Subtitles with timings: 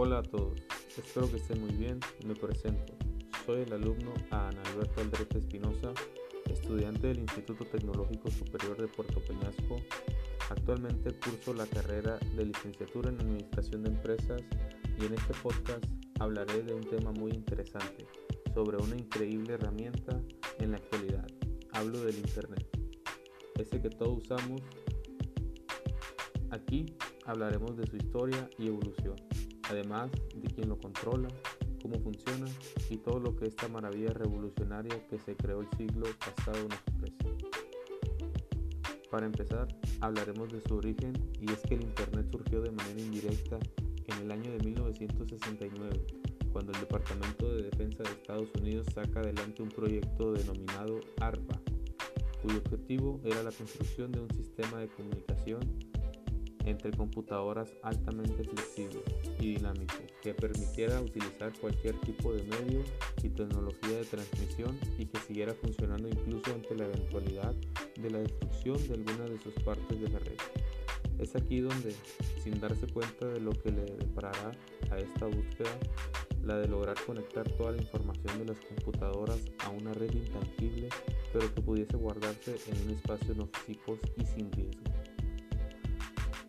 [0.00, 0.62] Hola a todos,
[0.96, 1.98] espero que estén muy bien.
[2.24, 2.94] Me presento.
[3.44, 5.92] Soy el alumno Ana Alberto Aldrete Espinosa,
[6.48, 9.82] estudiante del Instituto Tecnológico Superior de Puerto Peñasco.
[10.50, 14.40] Actualmente curso la carrera de licenciatura en Administración de Empresas
[15.00, 15.84] y en este podcast
[16.20, 18.06] hablaré de un tema muy interesante,
[18.54, 20.22] sobre una increíble herramienta
[20.60, 21.26] en la actualidad.
[21.72, 22.68] Hablo del Internet,
[23.58, 24.62] ese que todos usamos.
[26.50, 26.86] Aquí
[27.24, 29.16] hablaremos de su historia y evolución
[29.70, 31.28] además de quién lo controla,
[31.82, 32.46] cómo funciona
[32.90, 37.48] y todo lo que esta maravilla revolucionaria que se creó el siglo pasado nos ofrece.
[39.10, 39.68] Para empezar,
[40.00, 43.58] hablaremos de su origen y es que el Internet surgió de manera indirecta
[44.06, 46.06] en el año de 1969,
[46.52, 51.60] cuando el Departamento de Defensa de Estados Unidos saca adelante un proyecto denominado ARPA,
[52.42, 55.60] cuyo objetivo era la construcción de un sistema de comunicación
[56.68, 59.00] entre computadoras altamente flexible
[59.40, 62.82] y dinámico que permitiera utilizar cualquier tipo de medio
[63.22, 67.54] y tecnología de transmisión y que siguiera funcionando incluso ante la eventualidad
[67.96, 70.38] de la destrucción de alguna de sus partes de la red.
[71.18, 71.94] Es aquí donde,
[72.42, 74.52] sin darse cuenta de lo que le deparará
[74.90, 75.76] a esta búsqueda,
[76.44, 80.88] la de lograr conectar toda la información de las computadoras a una red intangible,
[81.32, 84.87] pero que pudiese guardarse en un espacio no físico y sin riesgo.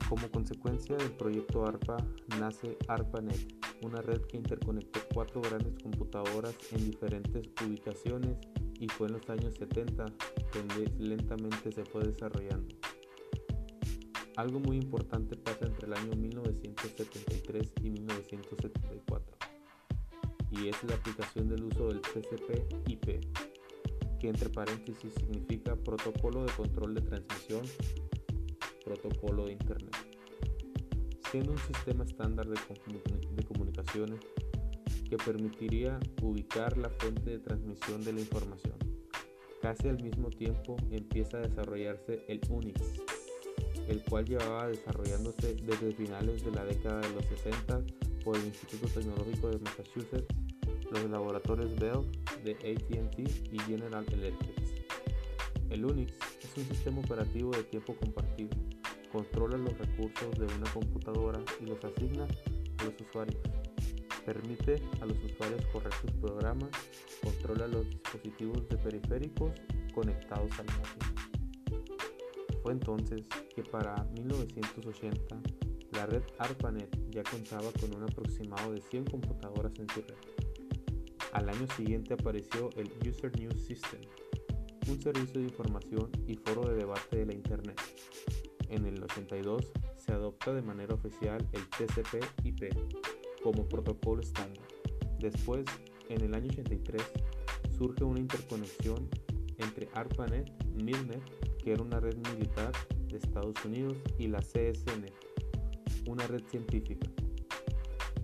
[0.10, 1.98] Como consecuencia del proyecto ARPA
[2.40, 3.40] nace ARPANET,
[3.84, 8.36] una red que interconectó cuatro grandes computadoras en diferentes ubicaciones
[8.80, 10.06] y fue en los años 70
[10.52, 12.76] donde lentamente se fue desarrollando.
[14.36, 19.38] Algo muy importante pasa entre el año 1973 y 1974
[20.50, 23.22] y es la aplicación del uso del TCP/IP,
[24.20, 27.62] que entre paréntesis significa Protocolo de Control de Transmisión
[28.90, 29.96] protocolo de Internet,
[31.32, 32.58] siendo un sistema estándar de,
[33.36, 34.20] de comunicaciones
[35.08, 38.76] que permitiría ubicar la fuente de transmisión de la información.
[39.62, 42.82] Casi al mismo tiempo empieza a desarrollarse el Unix,
[43.88, 47.82] el cual llevaba desarrollándose desde finales de la década de los 60
[48.24, 50.36] por el Instituto Tecnológico de Massachusetts,
[50.92, 52.06] los laboratorios Bell
[52.44, 53.20] de ATT
[53.52, 54.56] y General Electric.
[55.70, 56.14] El Unix
[56.60, 58.50] un sistema operativo de tiempo compartido
[59.12, 62.28] controla los recursos de una computadora y los asigna
[62.78, 63.42] a los usuarios.
[64.26, 66.70] Permite a los usuarios correr sus programas,
[67.24, 69.52] controla los dispositivos de periféricos
[69.94, 71.14] conectados a la máquina.
[72.62, 73.24] Fue entonces
[73.56, 75.42] que para 1980
[75.94, 80.16] la red ARPANET ya contaba con un aproximado de 100 computadoras en su red.
[81.32, 84.02] Al año siguiente apareció el User News System,
[84.88, 87.80] un servicio de información y foro de debate de la Internet,
[88.70, 92.70] en el 82 se adopta de manera oficial el TCP/IP
[93.44, 94.68] como protocolo estándar.
[95.20, 95.66] Después,
[96.08, 97.02] en el año 83,
[97.78, 99.10] surge una interconexión
[99.58, 102.72] entre ARPANET, MILNET, que era una red militar
[103.08, 105.14] de Estados Unidos, y la CSNet,
[106.08, 107.10] una red científica.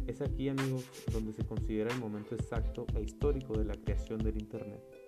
[0.08, 4.38] Es aquí, amigos, donde se considera el momento exacto e histórico de la creación del
[4.40, 5.05] Internet.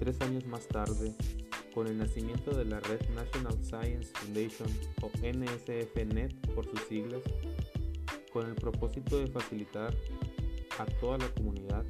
[0.00, 1.12] Tres años más tarde,
[1.74, 4.70] con el nacimiento de la red National Science Foundation
[5.02, 7.20] o NSFNet por sus siglas,
[8.32, 9.94] con el propósito de facilitar
[10.78, 11.84] a toda la comunidad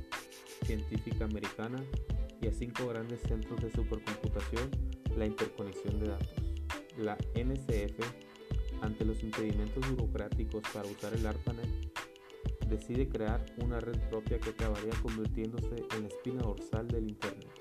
[0.67, 1.85] científica americana
[2.43, 4.73] y a cinco grandes centros de supercomputación
[5.17, 6.35] la interconexión de datos.
[6.99, 8.01] La NSF,
[8.83, 11.69] ante los impedimentos burocráticos para usar el ARPANET,
[12.69, 17.60] decide crear una red propia que acabaría convirtiéndose en la espina dorsal del Internet.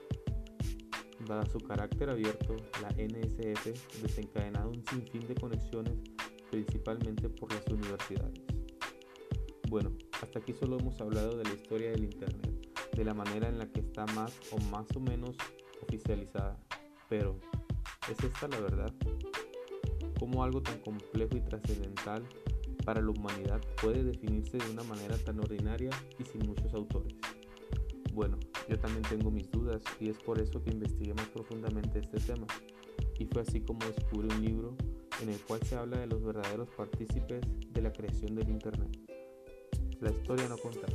[1.29, 5.93] Dada su carácter abierto, la NSF desencadenado un sinfín de conexiones
[6.49, 8.41] principalmente por las universidades.
[9.69, 9.91] Bueno,
[10.23, 13.67] hasta aquí solo hemos hablado de la historia del Internet, de la manera en la
[13.67, 15.35] que está más o más o menos
[15.83, 16.57] oficializada.
[17.09, 17.39] Pero,
[18.09, 18.91] ¿es esta la verdad?
[20.19, 22.27] ¿Cómo algo tan complejo y trascendental
[22.83, 27.13] para la humanidad puede definirse de una manera tan ordinaria y sin muchos autores?
[28.13, 28.39] Bueno,
[28.69, 32.45] yo también tengo mis dudas y es por eso que investigué más profundamente este tema.
[33.17, 34.77] Y fue así como descubrí un libro
[35.21, 37.41] en el cual se habla de los verdaderos partícipes
[37.73, 38.97] de la creación del Internet.
[39.99, 40.87] La historia no cuenta.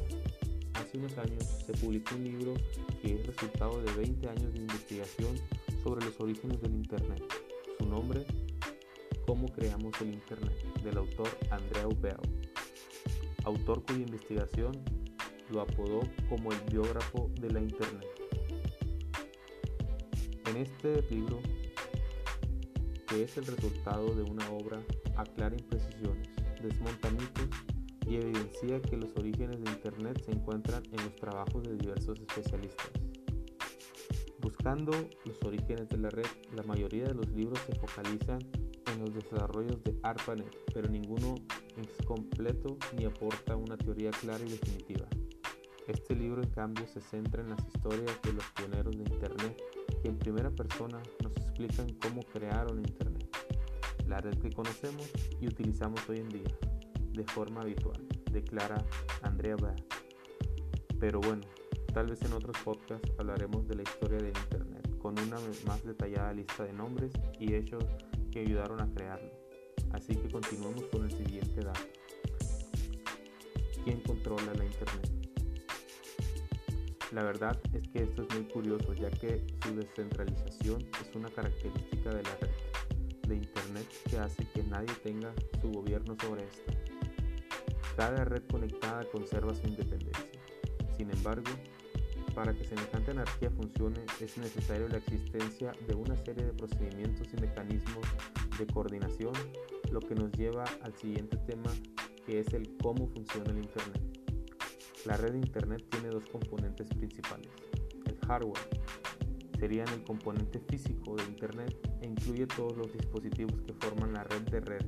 [0.74, 2.54] Hace unos años se publicó un libro
[3.02, 5.36] que es resultado de 20 años de investigación
[5.82, 7.22] sobre los orígenes del Internet.
[7.78, 8.24] Su nombre,
[9.26, 12.16] Cómo creamos el Internet, del autor Andrea Bell,
[13.44, 14.72] autor cuya investigación
[15.50, 18.06] lo apodó como el biógrafo de la Internet.
[20.46, 21.40] En este libro,
[23.08, 24.80] que es el resultado de una obra,
[25.16, 26.28] aclara imprecisiones,
[26.62, 27.48] desmonta mitos
[28.06, 32.90] y evidencia que los orígenes de Internet se encuentran en los trabajos de diversos especialistas.
[34.40, 34.92] Buscando
[35.24, 38.38] los orígenes de la red, la mayoría de los libros se focalizan
[38.92, 41.34] en los desarrollos de ARPANET, pero ninguno
[41.76, 45.06] es completo ni aporta una teoría clara y definitiva.
[45.86, 49.62] Este libro en cambio se centra en las historias de los pioneros de Internet
[50.00, 53.28] que en primera persona nos explican cómo crearon Internet,
[54.08, 55.10] la red que conocemos
[55.40, 56.50] y utilizamos hoy en día
[57.12, 58.02] de forma habitual,
[58.32, 58.82] declara
[59.22, 59.78] Andrea Bach.
[60.98, 61.42] Pero bueno,
[61.92, 66.32] tal vez en otros podcasts hablaremos de la historia del Internet con una más detallada
[66.32, 67.84] lista de nombres y hechos
[68.32, 69.30] que ayudaron a crearlo.
[69.92, 71.80] Así que continuemos con el siguiente dato.
[73.84, 75.23] ¿Quién controla la Internet?
[77.14, 82.10] La verdad es que esto es muy curioso ya que su descentralización es una característica
[82.10, 82.50] de la red
[83.28, 86.72] de Internet que hace que nadie tenga su gobierno sobre esta.
[87.96, 90.24] Cada red conectada conserva su independencia.
[90.96, 91.52] Sin embargo,
[92.34, 97.40] para que semejante anarquía funcione es necesario la existencia de una serie de procedimientos y
[97.40, 98.04] mecanismos
[98.58, 99.34] de coordinación,
[99.92, 101.70] lo que nos lleva al siguiente tema
[102.26, 104.23] que es el cómo funciona el Internet.
[105.04, 107.50] La red de Internet tiene dos componentes principales.
[108.06, 108.68] El hardware
[109.58, 114.40] sería el componente físico de Internet e incluye todos los dispositivos que forman la red
[114.42, 114.86] de redes,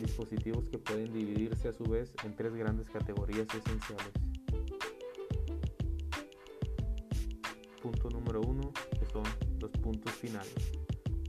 [0.00, 4.12] dispositivos que pueden dividirse a su vez en tres grandes categorías esenciales.
[7.80, 9.22] Punto número uno, que son
[9.60, 10.72] los puntos finales,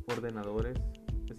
[0.07, 0.79] ordenadores,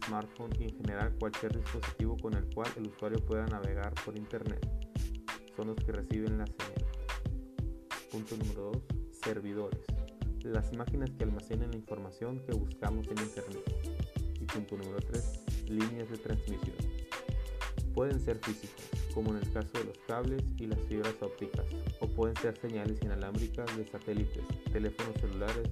[0.04, 4.77] smartphone y en general cualquier dispositivo con el cual el usuario pueda navegar por Internet
[5.58, 6.86] son los que reciben la señal.
[8.12, 8.76] Punto número 2.
[9.10, 9.80] Servidores.
[10.44, 13.64] Las máquinas que almacenan la información que buscamos en Internet.
[14.40, 15.66] Y punto número 3.
[15.68, 16.76] Líneas de transmisión.
[17.92, 21.66] Pueden ser físicas, como en el caso de los cables y las fibras ópticas,
[21.98, 25.68] o pueden ser señales inalámbricas de satélites, teléfonos celulares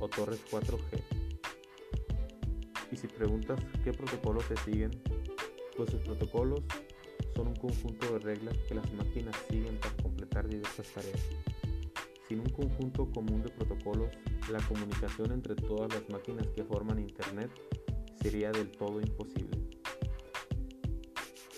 [0.00, 1.02] o torres 4G.
[2.92, 4.90] Y si preguntas qué protocolos se siguen,
[5.78, 6.60] pues sus protocolos
[7.34, 11.20] son un conjunto de reglas que las máquinas siguen para completar diversas tareas.
[12.28, 14.10] Sin un conjunto común de protocolos,
[14.50, 17.50] la comunicación entre todas las máquinas que forman Internet
[18.22, 19.58] sería del todo imposible.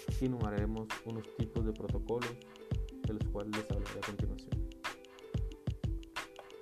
[0.09, 2.31] Aquí enumeraremos unos tipos de protocolos
[3.07, 4.51] de los cuales les hablaré a continuación.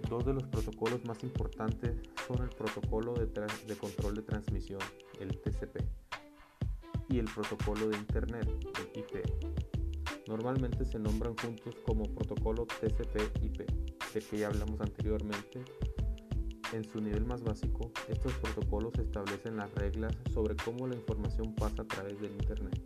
[0.08, 1.94] Dos de los protocolos más importantes
[2.26, 4.81] son el protocolo de, de control de transmisión,
[5.20, 5.85] el TCP,
[7.11, 10.29] y el protocolo de Internet, el IP.
[10.29, 13.67] Normalmente se nombran juntos como protocolo TCP/IP,
[14.15, 15.65] de que ya hablamos anteriormente.
[16.73, 21.83] En su nivel más básico, estos protocolos establecen las reglas sobre cómo la información pasa
[21.83, 22.81] a través del Internet.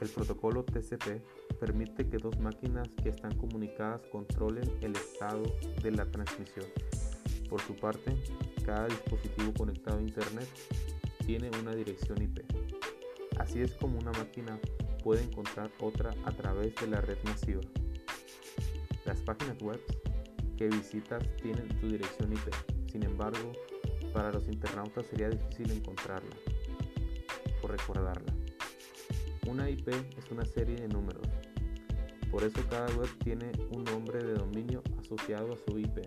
[0.00, 1.22] El protocolo TCP
[1.60, 5.44] permite que dos máquinas que están comunicadas controlen el estado
[5.82, 6.66] de la transmisión.
[7.48, 8.16] Por su parte,
[8.64, 10.48] cada dispositivo conectado a Internet
[11.26, 12.40] tiene una dirección IP.
[13.36, 14.58] Así es como una máquina
[15.02, 17.62] puede encontrar otra a través de la red masiva.
[19.04, 19.80] Las páginas web
[20.56, 22.54] que visitas tienen su dirección IP,
[22.90, 23.52] sin embargo,
[24.14, 26.34] para los internautas sería difícil encontrarla
[27.62, 28.32] o recordarla.
[29.48, 31.26] Una IP es una serie de números,
[32.30, 35.98] por eso cada web tiene un nombre de dominio asociado a su IP,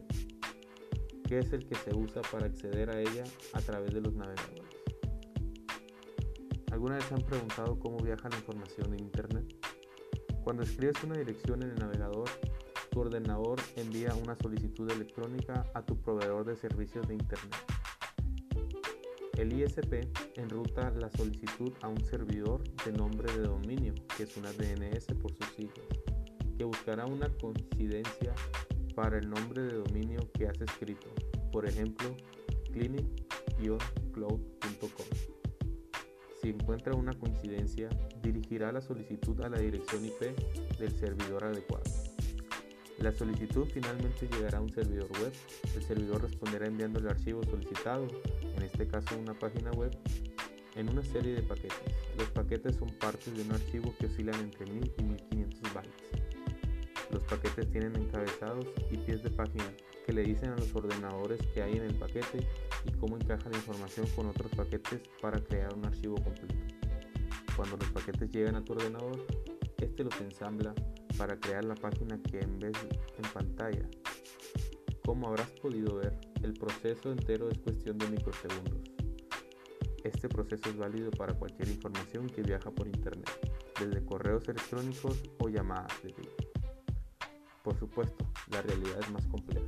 [1.27, 3.23] que es el que se usa para acceder a ella
[3.53, 4.78] a través de los navegadores.
[6.71, 9.55] ¿Alguna vez se han preguntado cómo viaja la información en Internet?
[10.43, 12.29] Cuando escribes una dirección en el navegador,
[12.89, 17.55] tu ordenador envía una solicitud electrónica a tu proveedor de servicios de Internet.
[19.37, 24.51] El ISP enruta la solicitud a un servidor de nombre de dominio, que es una
[24.51, 25.87] DNS por sus siglas,
[26.57, 28.33] que buscará una coincidencia
[28.95, 31.07] para el nombre de dominio que has escrito,
[31.51, 32.13] por ejemplo,
[32.73, 35.38] clinic-cloud.com.
[36.41, 37.89] Si encuentra una coincidencia,
[38.21, 40.21] dirigirá la solicitud a la dirección IP
[40.77, 41.83] del servidor adecuado.
[42.99, 45.33] La solicitud finalmente llegará a un servidor web.
[45.75, 48.07] El servidor responderá enviando el archivo solicitado,
[48.55, 49.91] en este caso una página web,
[50.75, 51.77] en una serie de paquetes.
[52.17, 55.93] Los paquetes son partes de un archivo que oscilan entre 1000 y 1500 bytes.
[57.11, 59.65] Los paquetes tienen encabezados y pies de página
[60.05, 62.47] que le dicen a los ordenadores que hay en el paquete
[62.85, 66.55] y cómo encaja la información con otros paquetes para crear un archivo completo.
[67.55, 69.25] Cuando los paquetes llegan a tu ordenador,
[69.77, 70.73] este los ensambla
[71.17, 72.77] para crear la página que en vez
[73.17, 73.85] en pantalla.
[75.05, 78.79] Como habrás podido ver, el proceso entero es cuestión de microsegundos.
[80.03, 83.29] Este proceso es válido para cualquier información que viaja por Internet.
[83.79, 86.35] desde correos electrónicos o llamadas de vídeo.
[87.63, 89.67] Por supuesto, la realidad es más compleja.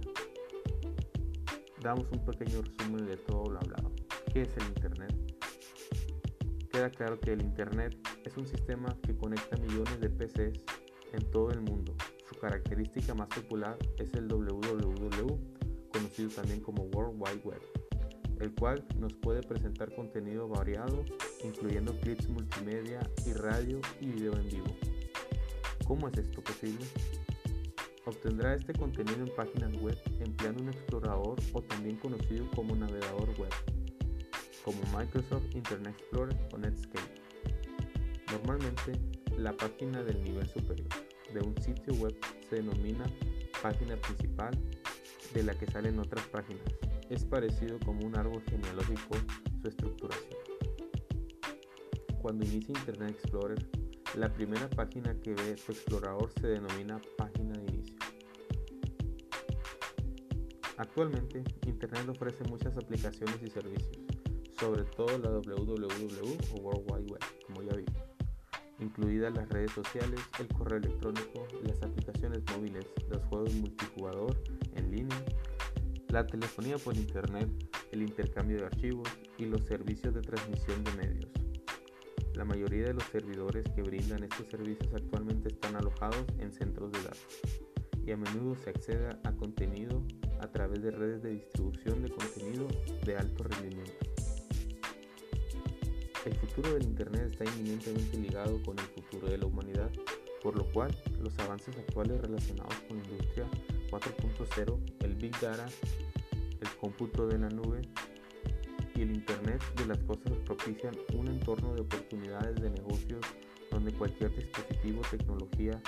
[1.81, 3.91] Damos un pequeño resumen de todo lo hablado.
[4.31, 5.15] ¿Qué es el Internet?
[6.71, 10.63] Queda claro que el Internet es un sistema que conecta millones de PCs
[11.13, 11.95] en todo el mundo.
[12.29, 15.39] Su característica más popular es el www,
[15.91, 17.61] conocido también como World Wide Web,
[18.39, 21.03] el cual nos puede presentar contenido variado,
[21.43, 24.75] incluyendo clips multimedia y radio y video en vivo.
[25.88, 26.85] ¿Cómo es esto posible?
[28.05, 33.53] Obtendrá este contenido en páginas web empleando un explorador o también conocido como navegador web,
[34.65, 37.22] como Microsoft Internet Explorer o Netscape.
[38.31, 38.93] Normalmente,
[39.38, 40.89] la página del nivel superior
[41.31, 42.17] de un sitio web
[42.50, 43.05] se denomina
[43.62, 44.51] página principal
[45.34, 46.63] de la que salen otras páginas.
[47.10, 49.15] Es parecido como un árbol genealógico
[49.62, 50.39] su estructuración.
[52.20, 53.63] Cuando inicia Internet Explorer,
[54.15, 57.40] la primera página que ve su explorador se denomina página
[60.91, 63.98] Actualmente, Internet ofrece muchas aplicaciones y servicios,
[64.60, 68.03] sobre todo la www o World Wide Web, como ya vimos,
[68.77, 74.36] incluidas las redes sociales, el correo electrónico, las aplicaciones móviles, los juegos multijugador
[74.75, 75.25] en línea,
[76.10, 77.48] la telefonía por Internet,
[77.93, 79.07] el intercambio de archivos
[79.38, 81.31] y los servicios de transmisión de medios.
[82.33, 87.01] La mayoría de los servidores que brindan estos servicios actualmente están alojados en centros de
[87.01, 87.39] datos
[88.05, 90.03] y a menudo se accede a contenido
[90.41, 92.67] a través de redes de distribución de contenido
[93.05, 93.93] de alto rendimiento.
[96.25, 99.91] El futuro del Internet está inminentemente ligado con el futuro de la humanidad,
[100.41, 103.48] por lo cual los avances actuales relacionados con la industria
[103.89, 105.67] 4.0, el Big Data,
[106.60, 107.81] el cómputo de la nube
[108.95, 113.21] y el Internet de las cosas propician un entorno de oportunidades de negocios
[113.69, 115.81] donde cualquier dispositivo tecnología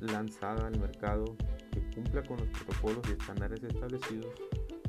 [0.00, 1.36] lanzada al mercado
[1.94, 4.34] cumpla con los protocolos y estándares establecidos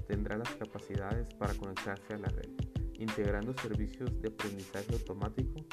[0.08, 2.50] tendrá las capacidades para conectarse a la red,
[2.96, 5.66] integrando servicios de aprendizaje automático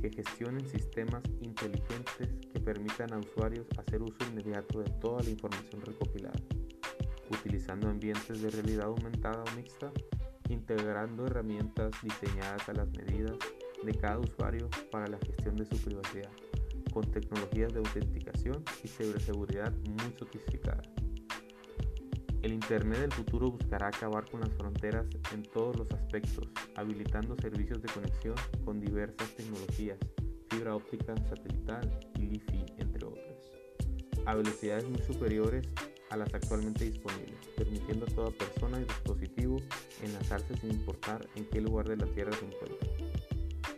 [0.00, 5.80] que gestionen sistemas inteligentes que permitan a usuarios hacer uso inmediato de toda la información
[5.82, 6.38] recopilada,
[7.30, 9.90] utilizando ambientes de realidad aumentada o mixta,
[10.48, 13.36] integrando herramientas diseñadas a las medidas
[13.82, 16.30] de cada usuario para la gestión de su privacidad
[16.96, 20.88] con tecnologías de autenticación y ciberseguridad muy sofisticadas.
[22.40, 27.82] El Internet del futuro buscará acabar con las fronteras en todos los aspectos, habilitando servicios
[27.82, 28.34] de conexión
[28.64, 29.98] con diversas tecnologías,
[30.48, 33.50] fibra óptica satelital y Wi-Fi, entre otras,
[34.24, 35.68] a velocidades muy superiores
[36.08, 39.58] a las actualmente disponibles, permitiendo a toda persona y dispositivo
[40.02, 42.88] enlazarse sin importar en qué lugar de la Tierra se encuentre.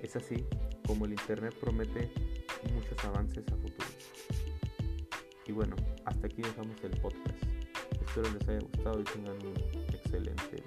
[0.04, 0.44] Es así
[0.86, 2.12] como el Internet promete
[2.72, 3.88] muchos avances a futuro.
[5.46, 7.42] Y bueno, hasta aquí dejamos el podcast.
[8.06, 9.54] Espero les haya gustado y tengan un
[9.94, 10.62] excelente